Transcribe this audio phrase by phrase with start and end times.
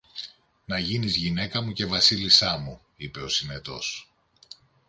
[0.65, 4.11] Να γίνεις γυναίκα μου και Βασίλισσά μου, είπε ο Συνετός.